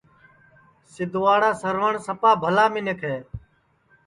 [0.91, 3.17] سیدھواڑا سروٹؔ سپا ٻلا منکھ ہے